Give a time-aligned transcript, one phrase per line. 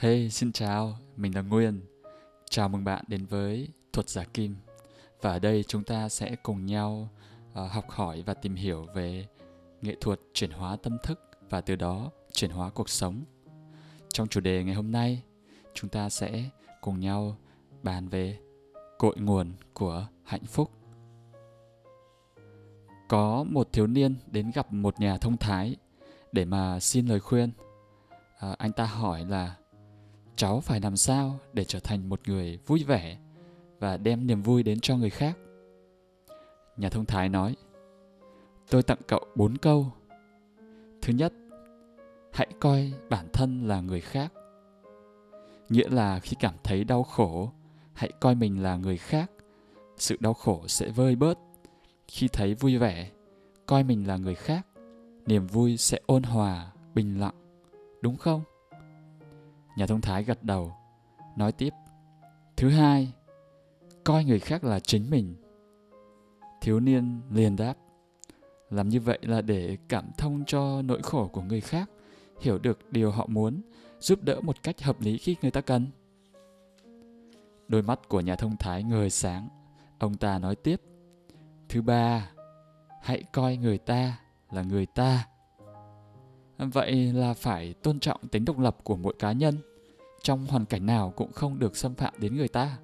[0.00, 1.80] Hey, xin chào, mình là Nguyên.
[2.50, 4.56] Chào mừng bạn đến với Thuật Giả Kim.
[5.20, 7.08] Và ở đây chúng ta sẽ cùng nhau
[7.52, 9.26] uh, học hỏi và tìm hiểu về
[9.82, 13.24] nghệ thuật chuyển hóa tâm thức và từ đó chuyển hóa cuộc sống.
[14.08, 15.22] Trong chủ đề ngày hôm nay,
[15.74, 16.44] chúng ta sẽ
[16.80, 17.36] cùng nhau
[17.82, 18.38] bàn về
[18.98, 20.70] cội nguồn của hạnh phúc.
[23.08, 25.76] Có một thiếu niên đến gặp một nhà thông thái
[26.32, 27.52] để mà xin lời khuyên.
[28.38, 29.56] À, anh ta hỏi là
[30.40, 33.18] cháu phải làm sao để trở thành một người vui vẻ
[33.78, 35.38] và đem niềm vui đến cho người khác?
[36.76, 37.56] Nhà thông thái nói,
[38.70, 39.86] tôi tặng cậu bốn câu.
[41.02, 41.32] Thứ nhất,
[42.32, 44.32] hãy coi bản thân là người khác.
[45.68, 47.52] Nghĩa là khi cảm thấy đau khổ,
[47.92, 49.30] hãy coi mình là người khác.
[49.96, 51.38] Sự đau khổ sẽ vơi bớt.
[52.08, 53.10] Khi thấy vui vẻ,
[53.66, 54.66] coi mình là người khác,
[55.26, 57.34] niềm vui sẽ ôn hòa, bình lặng.
[58.02, 58.42] Đúng không?
[59.80, 60.72] Nhà thông thái gật đầu,
[61.36, 61.70] nói tiếp.
[62.56, 63.12] Thứ hai,
[64.04, 65.34] coi người khác là chính mình.
[66.60, 67.74] Thiếu niên liền đáp.
[68.70, 71.90] Làm như vậy là để cảm thông cho nỗi khổ của người khác,
[72.40, 73.60] hiểu được điều họ muốn,
[74.00, 75.86] giúp đỡ một cách hợp lý khi người ta cần.
[77.68, 79.48] Đôi mắt của nhà thông thái ngời sáng,
[79.98, 80.80] ông ta nói tiếp.
[81.68, 82.30] Thứ ba,
[83.02, 84.18] hãy coi người ta
[84.50, 85.26] là người ta.
[86.58, 89.56] Vậy là phải tôn trọng tính độc lập của mỗi cá nhân
[90.22, 92.78] trong hoàn cảnh nào cũng không được xâm phạm đến người ta.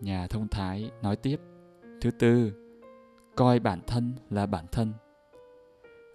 [0.00, 1.40] Nhà thông thái nói tiếp,
[2.00, 2.52] thứ tư,
[3.36, 4.92] coi bản thân là bản thân.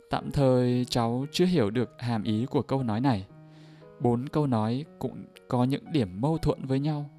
[0.10, 3.28] Tạm thời cháu chưa hiểu được hàm ý của câu nói này.
[4.00, 7.10] Bốn câu nói cũng có những điểm mâu thuẫn với nhau.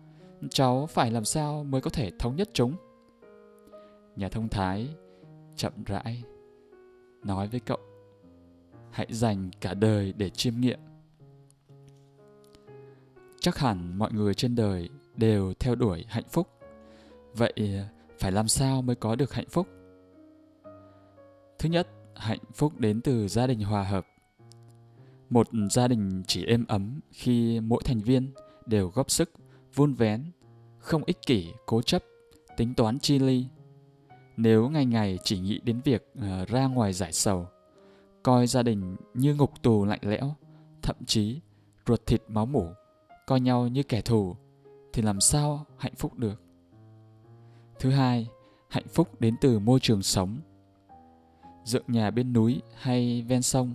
[0.51, 2.77] Cháu phải làm sao mới có thể thống nhất chúng?
[4.17, 4.89] Nhà thông thái
[5.57, 6.23] chậm rãi
[7.25, 7.79] nói với cậu,
[8.91, 10.79] hãy dành cả đời để chiêm nghiệm
[13.49, 16.49] chắc hẳn mọi người trên đời đều theo đuổi hạnh phúc.
[17.35, 17.85] Vậy ờ,
[18.19, 19.69] phải làm sao mới có được hạnh phúc?
[21.59, 24.07] Thứ nhất, hạnh phúc đến từ gia đình hòa hợp.
[25.31, 28.33] Một gia đình chỉ êm ấm khi mỗi thành viên
[28.67, 29.31] đều góp sức,
[29.75, 30.25] vun vén,
[30.79, 32.03] không ích kỷ, cố chấp,
[32.57, 33.47] tính toán chi ly.
[34.37, 37.47] Nếu ngày ngày chỉ nghĩ đến việc ờ, ra ngoài giải sầu,
[38.23, 40.35] coi gia đình như ngục tù lạnh lẽo,
[40.83, 41.41] thậm chí
[41.87, 42.73] ruột thịt máu mủ
[43.29, 44.37] coi nhau như kẻ thù,
[44.93, 46.43] thì làm sao hạnh phúc được?
[47.79, 48.29] Thứ hai,
[48.69, 50.39] hạnh phúc đến từ môi trường sống.
[51.65, 53.75] Dựng nhà bên núi hay ven sông,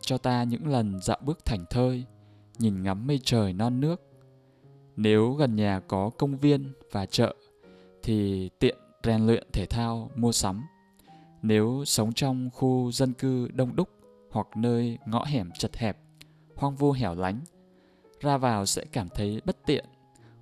[0.00, 2.04] cho ta những lần dạo bước thảnh thơi,
[2.58, 4.02] nhìn ngắm mây trời non nước.
[4.96, 7.34] Nếu gần nhà có công viên và chợ,
[8.02, 10.64] thì tiện rèn luyện thể thao mua sắm.
[11.42, 13.88] Nếu sống trong khu dân cư đông đúc
[14.30, 15.98] hoặc nơi ngõ hẻm chật hẹp,
[16.56, 17.40] hoang vu hẻo lánh
[18.20, 19.84] ra vào sẽ cảm thấy bất tiện,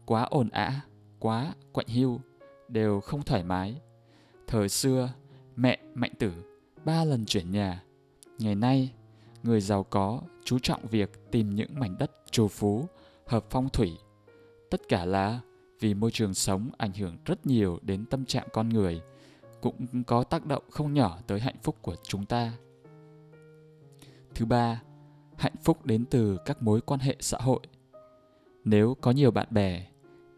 [0.06, 0.80] quá ồn ã,
[1.18, 2.20] quá quạnh hiu,
[2.68, 3.80] đều không thoải mái.
[4.46, 5.10] Thời xưa,
[5.56, 6.32] mẹ mạnh tử
[6.84, 7.82] ba lần chuyển nhà.
[8.38, 8.92] Ngày nay,
[9.42, 12.86] người giàu có chú trọng việc tìm những mảnh đất trù phú,
[13.26, 13.92] hợp phong thủy.
[14.70, 15.40] Tất cả là
[15.80, 19.00] vì môi trường sống ảnh hưởng rất nhiều đến tâm trạng con người,
[19.60, 22.52] cũng có tác động không nhỏ tới hạnh phúc của chúng ta.
[24.34, 24.82] Thứ ba,
[25.38, 27.60] hạnh phúc đến từ các mối quan hệ xã hội.
[28.65, 29.87] Nếu có nhiều bạn bè,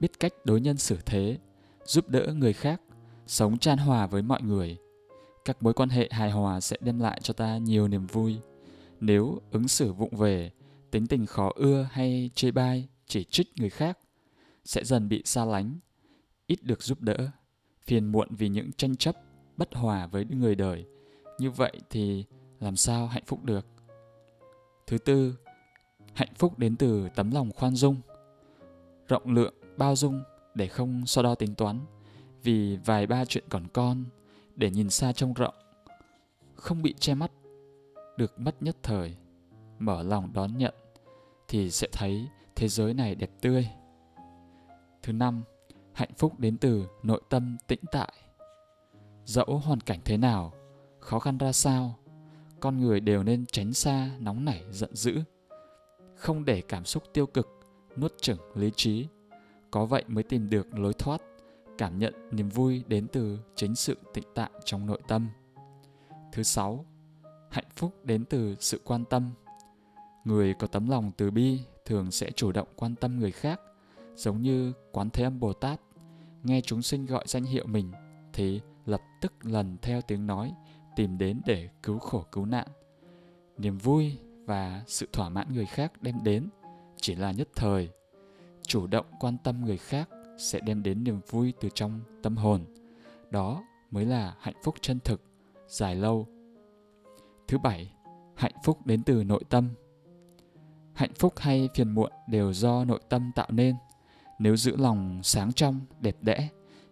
[0.00, 1.38] biết cách đối nhân xử thế,
[1.84, 2.80] giúp đỡ người khác,
[3.26, 4.76] sống chan hòa với mọi người,
[5.44, 8.38] các mối quan hệ hài hòa sẽ đem lại cho ta nhiều niềm vui.
[9.00, 10.50] Nếu ứng xử vụng về,
[10.90, 13.98] tính tình khó ưa hay chê bai, chỉ trích người khác,
[14.64, 15.78] sẽ dần bị xa lánh,
[16.46, 17.30] ít được giúp đỡ,
[17.82, 19.16] phiền muộn vì những tranh chấp,
[19.56, 20.84] bất hòa với người đời.
[21.38, 22.24] Như vậy thì
[22.60, 23.66] làm sao hạnh phúc được?
[24.90, 25.34] Thứ tư,
[26.14, 27.96] hạnh phúc đến từ tấm lòng khoan dung.
[29.08, 30.22] Rộng lượng, bao dung
[30.54, 31.80] để không so đo tính toán,
[32.42, 34.04] vì vài ba chuyện còn con
[34.56, 35.54] để nhìn xa trông rộng,
[36.54, 37.30] không bị che mắt,
[38.16, 39.16] được mất nhất thời,
[39.78, 40.74] mở lòng đón nhận
[41.48, 43.68] thì sẽ thấy thế giới này đẹp tươi.
[45.02, 45.42] Thứ năm,
[45.92, 48.12] hạnh phúc đến từ nội tâm tĩnh tại.
[49.24, 50.52] Dẫu hoàn cảnh thế nào,
[51.00, 51.99] khó khăn ra sao
[52.60, 55.20] con người đều nên tránh xa nóng nảy, giận dữ.
[56.14, 57.48] Không để cảm xúc tiêu cực,
[57.96, 59.06] nuốt chửng lý trí.
[59.70, 61.20] Có vậy mới tìm được lối thoát,
[61.78, 65.28] cảm nhận niềm vui đến từ chính sự tịnh tại trong nội tâm.
[66.32, 66.84] Thứ sáu,
[67.50, 69.30] hạnh phúc đến từ sự quan tâm.
[70.24, 73.60] Người có tấm lòng từ bi thường sẽ chủ động quan tâm người khác,
[74.14, 75.80] giống như quán thế âm bồ tát.
[76.42, 77.92] Nghe chúng sinh gọi danh hiệu mình,
[78.32, 80.54] thì lập tức lần theo tiếng nói
[80.96, 82.66] tìm đến để cứu khổ cứu nạn.
[83.58, 86.48] Niềm vui và sự thỏa mãn người khác đem đến
[87.00, 87.88] chỉ là nhất thời.
[88.62, 90.08] Chủ động quan tâm người khác
[90.38, 92.64] sẽ đem đến niềm vui từ trong tâm hồn.
[93.30, 95.22] Đó mới là hạnh phúc chân thực,
[95.68, 96.26] dài lâu.
[97.48, 97.92] Thứ bảy,
[98.36, 99.68] hạnh phúc đến từ nội tâm.
[100.92, 103.74] Hạnh phúc hay phiền muộn đều do nội tâm tạo nên.
[104.38, 106.48] Nếu giữ lòng sáng trong, đẹp đẽ,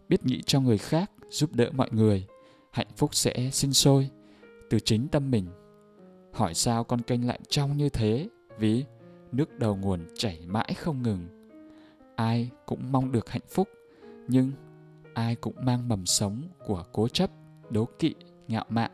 [0.08, 2.26] biết nghĩ cho người khác, giúp đỡ mọi người
[2.70, 4.10] hạnh phúc sẽ sinh sôi
[4.70, 5.46] từ chính tâm mình.
[6.32, 8.28] Hỏi sao con kênh lại trong như thế
[8.58, 8.84] vì
[9.32, 11.26] nước đầu nguồn chảy mãi không ngừng.
[12.16, 13.68] Ai cũng mong được hạnh phúc,
[14.28, 14.52] nhưng
[15.14, 17.30] ai cũng mang mầm sống của cố chấp,
[17.70, 18.14] đố kỵ,
[18.48, 18.90] ngạo mạn.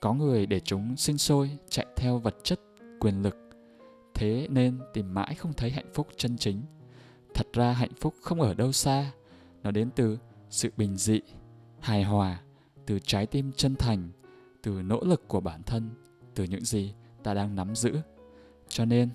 [0.00, 2.60] Có người để chúng sinh sôi chạy theo vật chất,
[3.00, 3.36] quyền lực.
[4.14, 6.62] Thế nên tìm mãi không thấy hạnh phúc chân chính.
[7.34, 9.12] Thật ra hạnh phúc không ở đâu xa,
[9.62, 10.18] nó đến từ
[10.50, 11.20] sự bình dị,
[11.80, 12.40] hài hòa
[12.86, 14.10] từ trái tim chân thành,
[14.62, 15.90] từ nỗ lực của bản thân,
[16.34, 18.00] từ những gì ta đang nắm giữ.
[18.68, 19.08] Cho nên,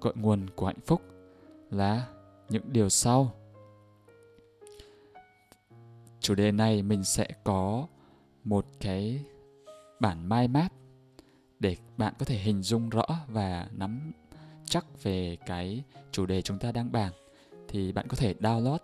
[0.00, 1.02] cội nguồn của hạnh phúc
[1.70, 2.08] là
[2.48, 3.34] những điều sau.
[6.20, 7.86] Chủ đề này mình sẽ có
[8.44, 9.24] một cái
[10.00, 10.72] bản mind map
[11.60, 14.12] để bạn có thể hình dung rõ và nắm
[14.64, 17.12] chắc về cái chủ đề chúng ta đang bàn.
[17.68, 18.78] Thì bạn có thể download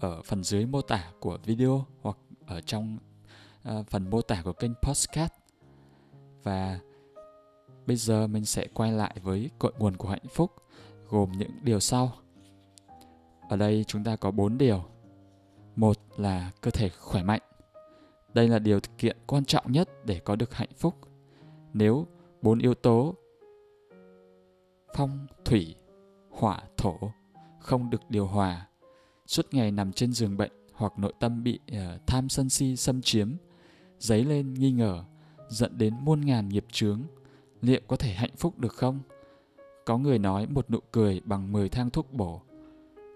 [0.00, 2.98] ở phần dưới mô tả của video hoặc ở trong
[3.66, 5.32] À, phần mô tả của kênh podcast.
[6.42, 6.80] Và
[7.86, 10.52] bây giờ mình sẽ quay lại với cội nguồn của hạnh phúc
[11.08, 12.12] gồm những điều sau.
[13.48, 14.84] Ở đây chúng ta có bốn điều.
[15.76, 17.40] Một là cơ thể khỏe mạnh.
[18.34, 20.94] Đây là điều kiện quan trọng nhất để có được hạnh phúc.
[21.72, 22.06] Nếu
[22.42, 23.14] bốn yếu tố
[24.94, 25.74] phong thủy
[26.30, 26.98] hỏa thổ
[27.60, 28.68] không được điều hòa
[29.26, 33.02] suốt ngày nằm trên giường bệnh hoặc nội tâm bị uh, tham sân si xâm
[33.02, 33.36] chiếm
[33.98, 35.04] dấy lên nghi ngờ,
[35.48, 37.02] dẫn đến muôn ngàn nghiệp chướng.
[37.62, 39.00] Liệu có thể hạnh phúc được không?
[39.84, 42.42] Có người nói một nụ cười bằng 10 thang thuốc bổ.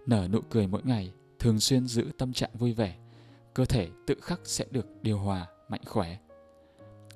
[0.07, 2.97] Nở nụ cười mỗi ngày thường xuyên giữ tâm trạng vui vẻ.
[3.55, 6.19] Cơ thể tự khắc sẽ được điều hòa, mạnh khỏe.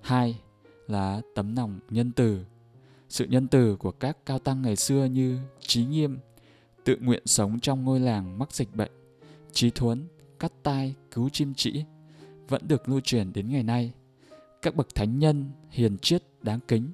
[0.02, 0.40] Hai
[0.86, 2.44] là tấm lòng nhân từ.
[3.08, 6.18] Sự nhân từ của các cao tăng ngày xưa như trí nghiêm,
[6.84, 8.92] tự nguyện sống trong ngôi làng mắc dịch bệnh,
[9.52, 10.08] trí thuấn
[10.38, 11.84] cắt tai, cứu chim chỉ
[12.48, 13.92] vẫn được lưu truyền đến ngày nay.
[14.62, 16.92] Các bậc thánh nhân, hiền triết, đáng kính,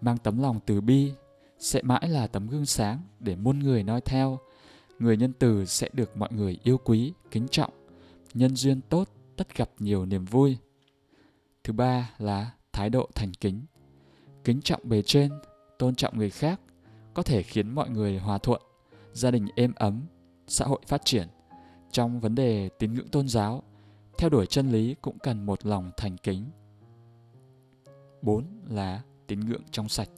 [0.00, 1.12] mang tấm lòng từ bi,
[1.58, 4.38] sẽ mãi là tấm gương sáng để muôn người noi theo.
[4.98, 7.72] Người nhân từ sẽ được mọi người yêu quý, kính trọng,
[8.34, 10.56] nhân duyên tốt, tất gặp nhiều niềm vui.
[11.64, 13.64] Thứ ba là thái độ thành kính.
[14.44, 15.30] Kính trọng bề trên,
[15.78, 16.60] tôn trọng người khác,
[17.14, 18.62] có thể khiến mọi người hòa thuận,
[19.12, 20.02] gia đình êm ấm,
[20.46, 21.28] xã hội phát triển.
[21.90, 23.62] Trong vấn đề tín ngưỡng tôn giáo
[24.22, 26.44] theo đuổi chân lý cũng cần một lòng thành kính.
[28.22, 30.08] Bốn là tín ngưỡng trong sạch.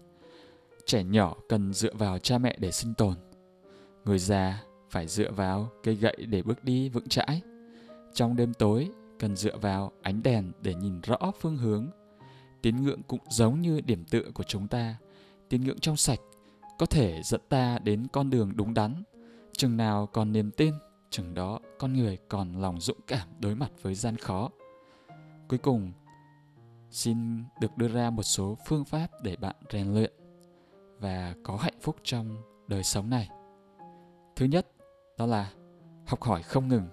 [0.87, 3.15] Trẻ nhỏ cần dựa vào cha mẹ để sinh tồn.
[4.05, 7.41] Người già phải dựa vào cây gậy để bước đi vững chãi.
[8.15, 11.91] Trong đêm tối, cần dựa vào ánh đèn để nhìn rõ phương hướng.
[12.63, 14.97] Tín ngưỡng cũng giống như điểm tựa của chúng ta.
[15.49, 16.21] Tín ngưỡng trong sạch
[16.79, 19.03] có thể dẫn ta đến con đường đúng đắn.
[19.53, 20.75] Chừng nào còn niềm tin
[21.15, 24.51] chừng đó, con người còn lòng dũng cảm đối mặt với gian khó.
[25.49, 25.93] Cuối cùng,
[26.91, 30.13] xin được đưa ra một số phương pháp để bạn rèn luyện
[30.99, 33.29] và có hạnh phúc trong đời sống này.
[34.37, 34.67] Thứ nhất,
[35.19, 35.53] đó là
[36.07, 36.89] học hỏi không ngừng.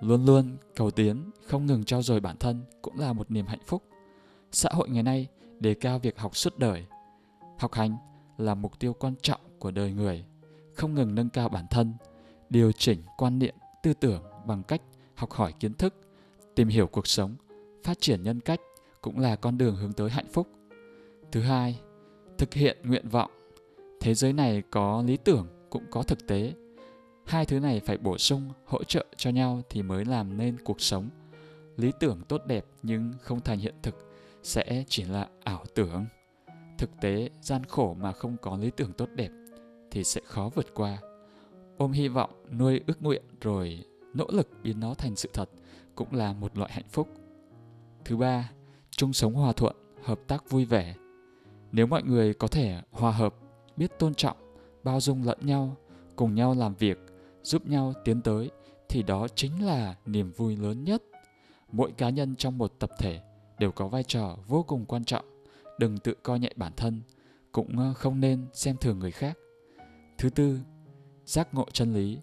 [0.00, 3.62] Luôn luôn cầu tiến, không ngừng trau dồi bản thân cũng là một niềm hạnh
[3.66, 3.82] phúc.
[4.52, 5.28] Xã hội ngày nay
[5.60, 6.86] đề cao việc học suốt đời.
[7.58, 7.96] Học hành
[8.38, 10.24] là mục tiêu quan trọng của đời người,
[10.74, 11.94] không ngừng nâng cao bản thân
[12.50, 14.82] điều chỉnh quan niệm, tư tưởng bằng cách
[15.14, 15.94] học hỏi kiến thức,
[16.54, 17.36] tìm hiểu cuộc sống,
[17.84, 18.60] phát triển nhân cách
[19.00, 20.48] cũng là con đường hướng tới hạnh phúc.
[21.32, 21.80] Thứ hai,
[22.38, 23.30] thực hiện nguyện vọng.
[24.00, 26.52] Thế giới này có lý tưởng cũng có thực tế.
[27.26, 30.80] Hai thứ này phải bổ sung, hỗ trợ cho nhau thì mới làm nên cuộc
[30.80, 31.08] sống.
[31.76, 33.94] Lý tưởng tốt đẹp nhưng không thành hiện thực
[34.42, 36.06] sẽ chỉ là ảo tưởng.
[36.78, 39.30] Thực tế, gian khổ mà không có lý tưởng tốt đẹp
[39.90, 40.98] thì sẽ khó vượt qua
[41.76, 45.50] ôm hy vọng, nuôi ước nguyện rồi nỗ lực biến nó thành sự thật
[45.94, 47.08] cũng là một loại hạnh phúc.
[48.04, 48.50] Thứ ba,
[48.90, 50.94] chung sống hòa thuận, hợp tác vui vẻ.
[51.72, 53.34] Nếu mọi người có thể hòa hợp,
[53.76, 54.36] biết tôn trọng,
[54.84, 55.76] bao dung lẫn nhau,
[56.16, 56.98] cùng nhau làm việc,
[57.42, 58.50] giúp nhau tiến tới,
[58.88, 61.02] thì đó chính là niềm vui lớn nhất.
[61.72, 63.20] Mỗi cá nhân trong một tập thể
[63.58, 65.24] đều có vai trò vô cùng quan trọng.
[65.78, 67.02] Đừng tự coi nhẹ bản thân,
[67.52, 69.38] cũng ờ, không nên xem thường người khác.
[70.18, 70.58] Thứ tư
[71.26, 72.18] giác ngộ chân lý.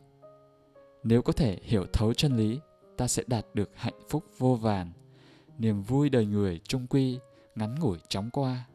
[1.04, 2.60] Nếu có thể hiểu thấu chân lý,
[2.98, 4.92] ta sẽ đạt được hạnh phúc vô vàn.
[5.58, 7.20] Niềm vui đời người trung quy,
[7.56, 8.68] ngắn ngủi chóng qua.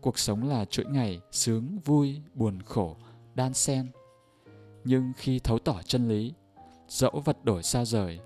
[0.00, 2.96] Cuộc sống là chuỗi ngày sướng, vui, buồn, khổ,
[3.34, 3.90] đan xen.
[4.84, 6.34] Nhưng khi thấu tỏ chân lý,
[6.88, 8.20] dẫu vật đổi xa rời,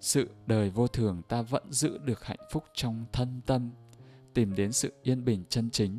[0.00, 3.70] sự đời vô thường ta vẫn giữ được hạnh phúc trong thân tâm,
[4.34, 5.98] tìm đến sự yên bình chân chính.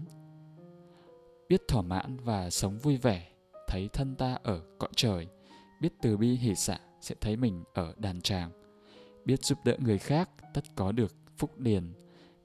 [1.50, 3.28] Biết thỏa mãn và sống vui vẻ
[3.70, 5.28] thấy thân ta ở cõi trời,
[5.82, 8.52] biết từ bi hỷ xả sẽ thấy mình ở đàn tràng.
[9.26, 11.94] Biết giúp đỡ người khác, tất có được phúc điền.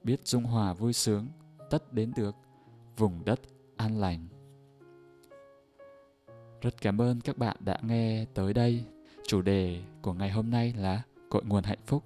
[0.03, 1.27] Biết dung hòa vui sướng,
[1.69, 2.35] tất đến được
[2.97, 3.39] vùng đất
[3.77, 4.27] an lành.
[6.61, 8.83] Rất cảm ơn các bạn đã nghe tới đây.
[9.27, 12.03] Chủ đề của ngày hôm nay là cội nguồn hạnh phúc.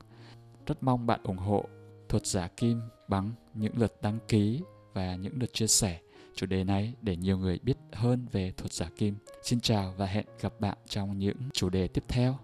[0.65, 1.65] Rất mong bạn ủng hộ
[2.09, 4.61] thuật giả kim bằng những lượt đăng ký
[4.93, 5.99] và những lượt chia sẻ
[6.39, 9.15] chủ đề này để nhiều người biết hơn về thuật giả kim.
[9.43, 12.37] Xin chào và hẹn gặp bạn trong những chủ đề tiếp theo.